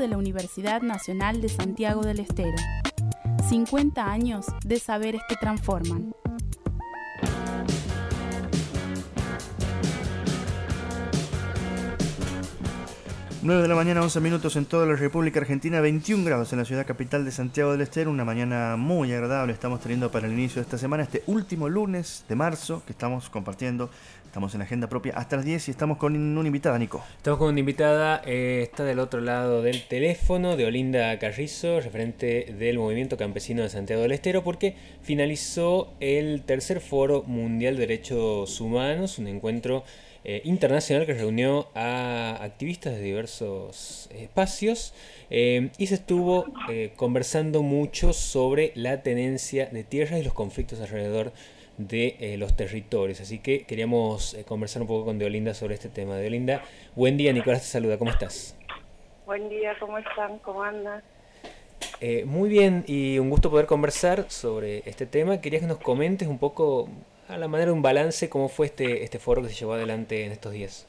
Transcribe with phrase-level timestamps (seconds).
[0.00, 2.56] de la Universidad Nacional de Santiago del Estero.
[3.48, 6.14] 50 años de saberes que transforman.
[13.42, 16.66] 9 de la mañana, 11 minutos en toda la República Argentina, 21 grados en la
[16.66, 20.56] ciudad capital de Santiago del Estero, una mañana muy agradable estamos teniendo para el inicio
[20.56, 23.88] de esta semana, este último lunes de marzo que estamos compartiendo,
[24.26, 27.02] estamos en la agenda propia hasta las 10 y estamos con una invitada, Nico.
[27.16, 32.54] Estamos con una invitada, eh, está del otro lado del teléfono, de Olinda Carrizo, referente
[32.58, 38.60] del Movimiento Campesino de Santiago del Estero, porque finalizó el tercer foro mundial de derechos
[38.60, 39.84] humanos, un encuentro
[40.22, 44.92] eh, internacional que reunió a activistas de diversos espacios
[45.30, 50.78] eh, y se estuvo eh, conversando mucho sobre la tenencia de tierras y los conflictos
[50.82, 51.32] alrededor
[51.78, 53.22] de los territorios.
[53.22, 56.16] Así que queríamos conversar un poco con Deolinda sobre este tema.
[56.16, 56.60] Deolinda,
[56.94, 58.54] buen día, Nicolás te saluda, ¿cómo estás?
[59.24, 60.38] Buen día, ¿cómo están?
[60.40, 61.02] ¿Cómo andan?
[62.24, 65.40] muy bien y un gusto poder conversar sobre este tema.
[65.40, 66.88] Quería que nos comentes un poco
[67.30, 70.24] a la manera de un balance, ¿cómo fue este, este foro que se llevó adelante
[70.24, 70.86] en estos días?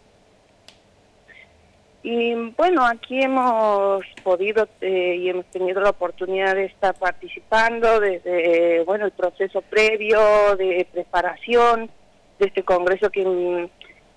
[2.03, 8.83] Y bueno, aquí hemos podido eh, y hemos tenido la oportunidad de estar participando desde
[8.85, 11.91] bueno el proceso previo de preparación
[12.39, 13.69] de este congreso que,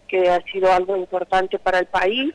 [0.09, 2.33] que ha sido algo importante para el país.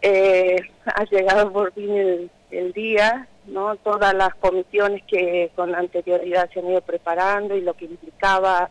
[0.00, 2.30] Eh, ha llegado por fin el
[2.72, 3.76] día ¿no?
[3.76, 8.70] Todas las comisiones que con anterioridad se han ido preparando y lo que implicaba,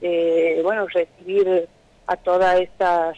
[0.00, 1.68] eh, bueno, recibir
[2.06, 3.16] a todas estas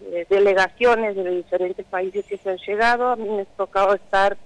[0.00, 3.08] eh, delegaciones de diferentes países que se han llegado.
[3.08, 4.36] A mí me ha tocado estar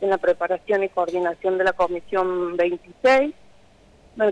[0.00, 3.34] en la preparación y coordinación de la Comisión 26,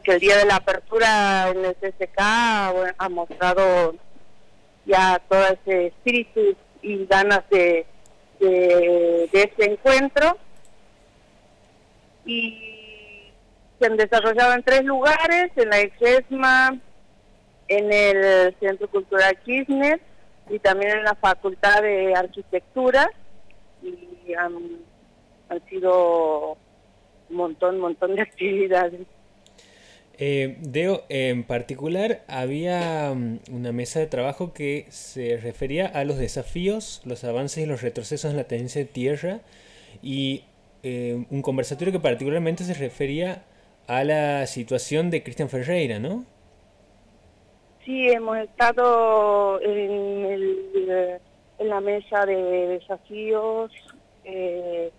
[0.03, 3.95] que el día de la apertura en el CSK ha mostrado
[4.87, 6.41] ya todo ese espíritu
[6.83, 7.87] y ganas de,
[8.49, 10.37] de, de ese encuentro
[12.25, 13.31] y
[13.79, 16.79] se han desarrollado en tres lugares, en la EXESMA,
[17.69, 20.01] en el Centro Cultural Kirchner
[20.51, 23.11] y también en la Facultad de Arquitectura
[23.83, 24.81] y han,
[25.69, 26.57] sido
[27.29, 29.01] un montón, montón de actividades.
[30.19, 36.19] Eh, Deo, en particular había mm, una mesa de trabajo que se refería a los
[36.19, 39.41] desafíos, los avances y los retrocesos en la tenencia de tierra
[40.03, 40.45] y
[40.83, 43.45] eh, un conversatorio que particularmente se refería
[43.87, 46.25] a la situación de Cristian Ferreira, ¿no?
[47.85, 51.21] Sí, hemos estado en,
[51.59, 53.73] la mesa de desafíos,
[54.25, 54.91] eh,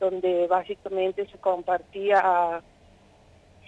[0.00, 2.62] donde básicamente se compartía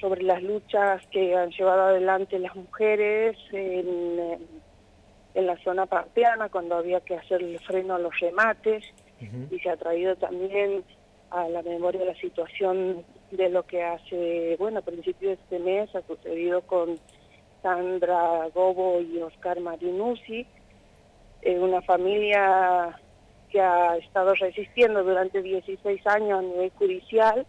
[0.00, 4.38] sobre las luchas que han llevado adelante las mujeres en,
[5.34, 8.84] la zona parteana, cuando había que hacer el freno a los remates,
[9.50, 10.82] y se ha traído también
[11.30, 15.94] a la memoria la situación de lo que hace, bueno, a principios de este mes
[15.94, 16.98] ha sucedido con
[17.62, 20.46] Sandra Gobo y Oscar Marinuzzi,
[21.42, 22.98] eh, una familia
[23.50, 27.46] que ha estado resistiendo durante 16 años a nivel judicial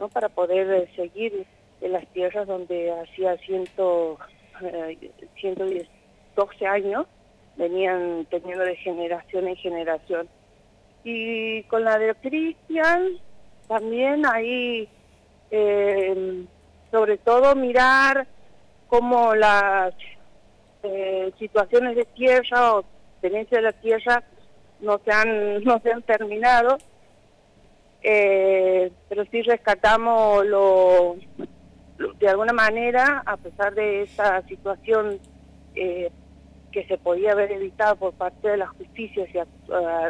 [0.00, 0.08] ¿no?
[0.08, 1.46] para poder eh, seguir
[1.80, 4.18] en las tierras donde hacía ciento,
[4.62, 5.10] eh,
[5.40, 7.06] 112 años
[7.56, 10.28] venían teniendo de generación en generación.
[11.04, 13.18] Y con la de Cristian
[13.68, 14.88] también ahí
[15.50, 16.44] eh,
[16.90, 18.26] sobre todo mirar
[18.88, 19.94] cómo las
[20.82, 22.84] eh, situaciones de tierra o
[23.20, 24.22] tenencia de la tierra
[24.80, 26.78] no se han no se han terminado.
[28.02, 31.16] Eh, pero sí rescatamos lo,
[32.18, 35.18] de alguna manera a pesar de esa situación
[35.74, 36.10] eh,
[36.72, 39.38] que se podía haber evitado por parte de la justicia si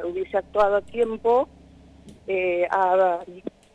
[0.05, 1.49] hubiese actuado a tiempo,
[2.27, 3.21] eh, ha,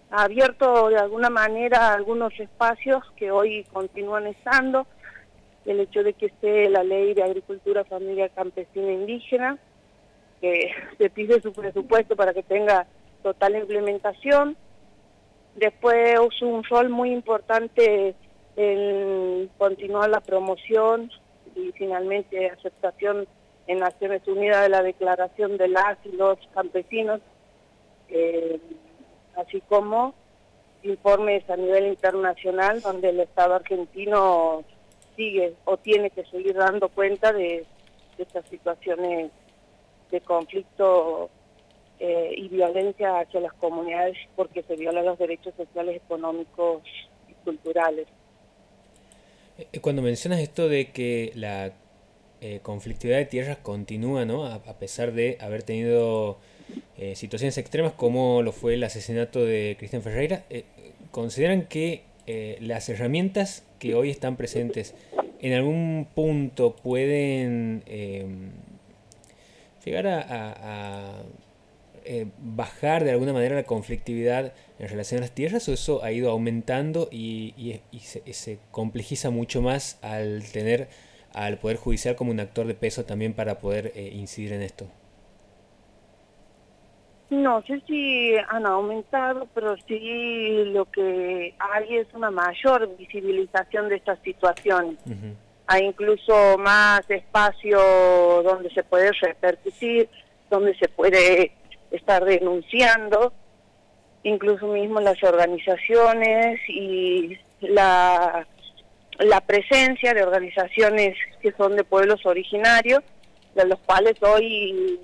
[0.10, 4.86] abierto de alguna manera algunos espacios que hoy continúan estando.
[5.66, 9.58] El hecho de que esté la ley de agricultura, familia campesina indígena,
[10.42, 12.88] que se pide su presupuesto para que tenga
[13.24, 14.58] total implementación.
[15.56, 18.16] Después un rol muy importante
[18.56, 21.12] en continuar la promoción
[21.56, 23.28] y finalmente aceptación
[23.68, 27.22] en Naciones Unidas de la Declaración de las y los campesinos,
[28.10, 28.60] eh,
[29.36, 30.14] así como
[30.84, 34.64] informes a nivel internacional donde el Estado argentino
[35.16, 37.66] sigue o tiene que seguir dando cuenta de,
[38.18, 39.32] estas situaciones
[40.12, 41.30] de conflicto
[42.04, 46.82] eh, y violencia hacia las comunidades porque se violan los derechos sociales, económicos
[47.30, 48.08] y culturales.
[49.60, 51.74] Eh, cuando mencionas esto de que la
[52.64, 54.48] conflictividad de tierras continúa, ¿no?
[54.48, 56.40] A, pesar de haber tenido
[57.14, 60.44] situaciones extremas como lo fue el asesinato de Cristian Ferreira.
[61.12, 62.02] ¿Consideran que
[62.60, 64.96] las herramientas que hoy están presentes
[65.40, 67.84] en algún punto pueden
[69.86, 71.22] llegar a
[72.04, 76.12] eh, bajar de alguna manera la conflictividad en relación a las tierras o eso ha
[76.12, 80.90] ido aumentando y, se, complejiza mucho más al tener
[81.34, 84.88] al Poder Judicial como un actor de peso también para poder eh, incidir en esto?
[87.30, 93.96] No sé si han aumentado, pero sí lo que hay es una mayor visibilización de
[93.96, 94.98] estas situaciones.
[95.68, 97.80] Hay incluso más espacio
[98.44, 100.10] donde se puede repercutir,
[100.50, 101.54] donde se puede
[101.92, 103.34] estar denunciando,
[104.24, 108.48] incluso mismo las organizaciones y la,
[109.20, 113.02] la presencia de organizaciones que son de pueblos originarios,
[113.56, 115.00] de los cuales hoy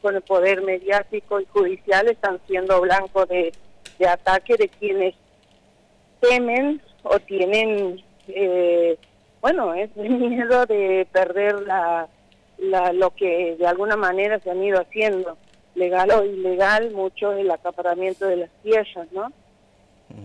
[0.00, 3.52] con el poder mediático y judicial están siendo blanco de,
[3.98, 5.14] de ataque de quienes
[6.20, 8.96] temen o tienen, eh,
[9.40, 12.08] bueno, es el miedo de perder la,
[12.58, 15.36] la, lo que de alguna manera se han ido haciendo
[15.80, 19.32] legal o ilegal, mucho el acaparamiento de las tierras, ¿no?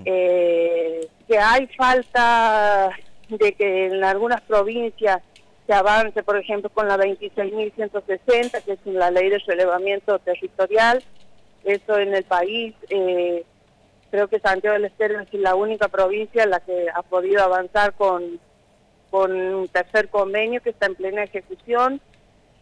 [0.04, 2.92] Eh, que hay falta
[3.30, 5.22] de que en algunas provincias
[5.66, 11.04] se avance, por ejemplo, con la 26.160, que es la ley de relevamiento territorial.
[11.64, 13.44] Eso en el país, eh,
[14.12, 17.94] creo que Santiago del Estero es la única provincia en la que ha podido avanzar
[17.94, 18.40] con,
[19.10, 22.00] con un tercer convenio que está en plena ejecución.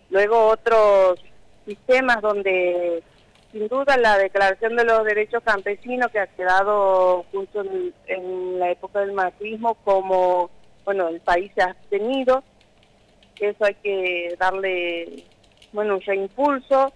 [0.09, 1.19] Luego otros
[1.65, 3.03] sistemas donde
[3.51, 7.63] sin duda la Declaración de los Derechos Campesinos que ha quedado junto
[8.07, 10.49] en, la época del macrismo como,
[10.85, 12.43] bueno, el país se ha abstenido,
[13.39, 15.23] eso hay que darle,
[15.71, 16.91] bueno, un impulso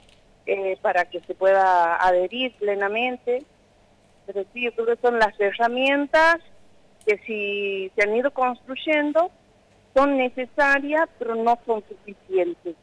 [0.45, 3.43] eh, para que se pueda adherir plenamente,
[4.25, 6.37] pero sí, yo creo que son las herramientas
[7.05, 9.29] que si se han ido construyendo
[9.93, 12.75] son necesarias, pero no son suficientes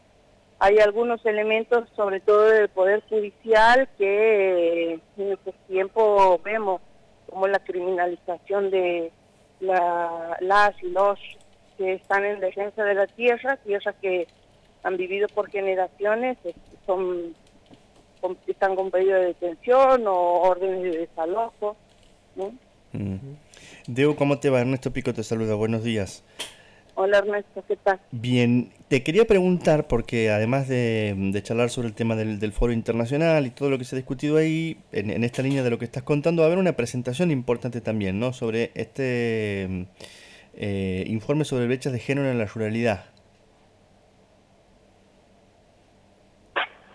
[0.59, 6.81] hay algunos elementos, sobre todo del Poder Judicial, que en estos tiempos vemos,
[7.29, 9.13] como la criminalización de
[9.61, 11.19] la, las y los
[11.77, 14.27] que están en defensa de la tierra, tierras que
[14.83, 16.39] han vivido por generaciones,
[16.87, 17.35] son
[18.47, 21.77] están con pedido de detención o órdenes de desalojo.
[22.37, 22.55] ¿no?
[22.93, 24.15] Mm.
[24.17, 24.61] ¿cómo te va?
[24.61, 26.25] Ernesto Pico te saluda, buenos días.
[26.97, 27.99] Hola Ernesto, ¿qué tal?
[28.13, 33.51] Bien, te quería preguntar, porque además de, charlar sobre el tema del, foro internacional y
[33.51, 36.43] todo lo que se ha discutido ahí, en, esta línea de lo que estás contando,
[36.43, 38.33] va a haber una presentación importante también, ¿no?
[38.33, 39.89] Sobre este
[40.55, 43.07] eh, informe sobre brechas de género en la ruralidad.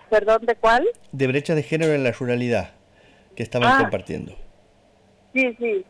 [0.09, 0.87] ¿Perdón, de cuál?
[1.11, 2.71] De brechas de género en la ruralidad,
[3.35, 3.81] que estaban ah.
[3.81, 4.33] compartiendo.
[5.33, 5.85] Sí, sí.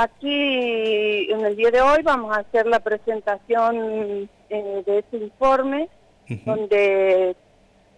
[0.00, 5.88] Aquí, en el día de hoy, vamos a hacer la presentación eh, de este informe,
[6.44, 7.34] donde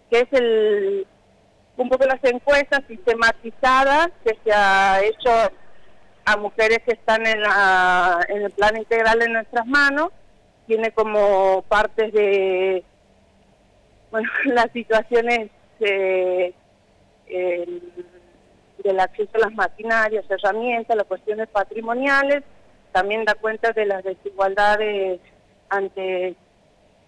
[0.09, 1.05] que es el
[1.77, 5.29] un poco las encuestas sistematizadas que se ha hecho
[6.25, 10.09] a mujeres que están en, la, en el plan integral en nuestras manos,
[10.65, 12.83] tiene como partes de
[14.09, 15.51] bueno, las situaciones
[15.81, 16.51] eh,
[18.83, 22.43] del acceso a las maquinarias, herramientas, las cuestiones patrimoniales,
[22.91, 25.19] también da cuenta de las desigualdades
[25.69, 26.35] ante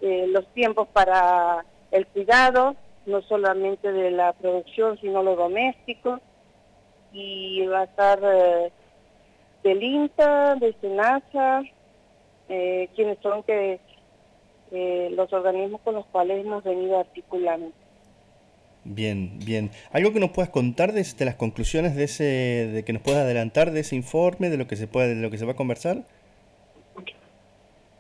[0.02, 6.20] eh, los tiempos para el cuidado, no solamente de la producción, sino lo doméstico,
[7.12, 8.72] y va a estar eh,
[9.64, 11.64] del INTA, de SENASA,
[12.50, 13.80] eh, quienes son que
[15.12, 17.72] los organismos con los cuales hemos venido articulando.
[18.86, 19.72] Bien, bien.
[19.94, 23.72] ¿Algo que nos puedas contar de, las conclusiones de ese, de que nos puedas adelantar
[23.72, 26.04] de ese informe, de lo que se puede, de lo que se va a conversar?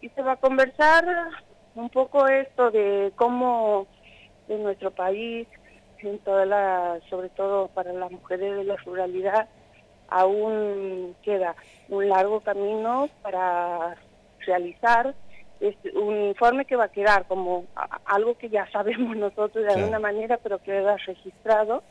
[0.01, 1.05] Y se va a conversar
[1.75, 3.87] un poco esto de cómo
[4.49, 5.47] en nuestro país,
[5.99, 9.47] en toda la, sobre todo para las mujeres de la ruralidad,
[10.09, 11.55] aún queda
[11.87, 13.95] un largo camino para
[14.45, 15.15] realizar
[15.63, 17.65] es un informe que va a quedar como
[18.05, 21.83] algo que ya sabemos nosotros de alguna manera, pero queda registrado,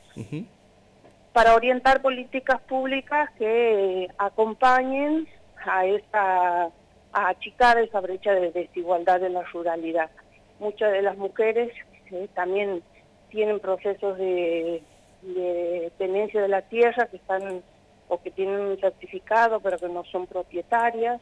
[1.32, 5.26] para orientar políticas públicas que acompañen
[5.64, 6.70] a esta
[7.14, 10.10] a achicar esa brecha de desigualdad en la ruralidad.
[10.58, 11.70] Muchas de las mujeres
[12.10, 12.82] eh, también
[13.28, 14.82] tienen procesos de,
[15.20, 17.62] de tenencia de la tierra que están
[18.08, 21.20] o que tienen un certificado pero que no son propietarias,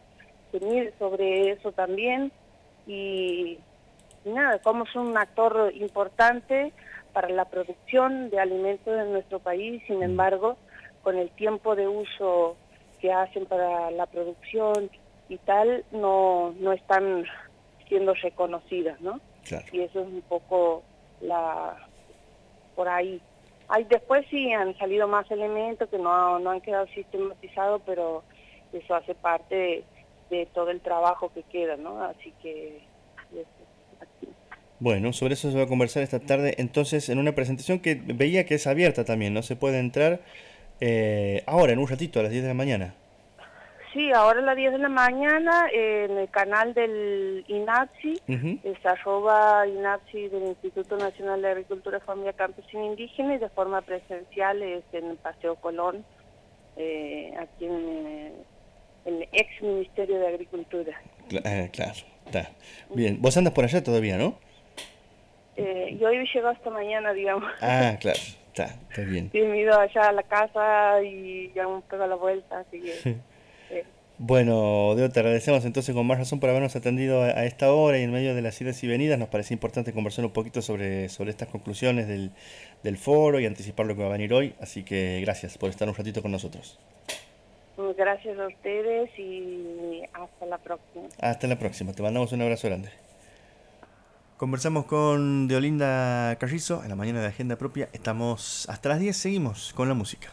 [0.53, 2.33] se sobre eso también
[2.91, 3.59] y
[4.25, 6.73] nada, como son un actor importante
[7.13, 10.57] para la producción de alimentos en nuestro país, sin embargo,
[11.03, 12.57] con el tiempo de uso
[13.01, 14.91] que hacen para la producción
[15.29, 17.25] y tal, no, no están
[17.87, 19.21] siendo reconocidas, ¿no?
[19.73, 20.83] Y eso es un poco
[21.21, 21.77] la
[22.75, 23.21] por ahí.
[23.69, 28.25] Hay, después sí han salido más elementos que no, no han quedado sistematizados, pero
[28.73, 29.85] eso hace parte de,
[30.53, 32.03] todo el trabajo que queda, ¿no?
[32.03, 32.81] Así que...
[34.79, 36.55] Bueno, sobre eso se va a conversar esta tarde.
[36.59, 39.43] Entonces, en una presentación que veía que es abierta también, ¿no?
[39.43, 40.21] Se puede entrar
[40.81, 42.95] eh, ahora, en un ratito, a las 10 de la mañana.
[43.93, 48.21] Sí, ahora a las 10 de la mañana en el canal del INAPSI,
[48.63, 54.63] es arroba INAPSI del Instituto Nacional de Agricultura, Familia Campesina Indígena y de forma presencial
[54.63, 56.05] es en el Paseo Colón,
[56.77, 58.33] eh, aquí en eh,
[59.05, 61.01] el ex Ministerio de Agricultura.
[61.31, 61.95] Eh, claro,
[62.27, 62.51] está.
[62.95, 64.39] Bien, vos andas por allá todavía, ¿no?
[65.99, 67.51] yo hoy llego hasta mañana, digamos.
[67.61, 69.29] Ah, claro, está, está bien.
[69.31, 73.17] Sí, he ido allá a la casa y ya un poco la vuelta, así que...
[74.23, 78.03] Bueno, Deo, te agradecemos entonces con más razón por habernos atendido a, esta hora y
[78.03, 79.19] en medio de las idas y venidas.
[79.19, 82.31] Nos parece importante conversar un poquito sobre, sobre estas conclusiones del,
[82.83, 84.53] del foro y anticipar lo que va a venir hoy.
[84.61, 86.79] Así que gracias por estar un ratito con nosotros.
[87.97, 91.09] Gracias a ustedes y hasta la próxima.
[91.21, 91.93] Hasta la próxima.
[91.93, 92.91] Te mandamos un abrazo grande.
[94.37, 97.89] Conversamos con Deolinda Carrizo en la mañana de Agenda Propia.
[97.93, 100.31] Estamos hasta las 10, seguimos con la música.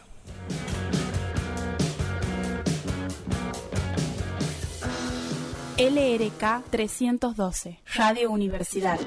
[5.78, 8.98] LRK 312, Radio Universidad.